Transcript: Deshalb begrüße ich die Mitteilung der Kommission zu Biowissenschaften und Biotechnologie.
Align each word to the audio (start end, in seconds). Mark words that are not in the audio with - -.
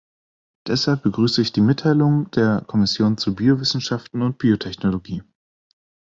Deshalb 0.65 1.03
begrüße 1.03 1.43
ich 1.43 1.53
die 1.53 1.61
Mitteilung 1.61 2.31
der 2.31 2.63
Kommission 2.65 3.17
zu 3.17 3.35
Biowissenschaften 3.35 4.23
und 4.23 4.39
Biotechnologie. 4.39 5.21